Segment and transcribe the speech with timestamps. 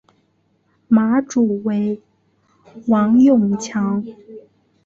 [0.87, 2.01] 马主为
[2.87, 4.03] 王永强。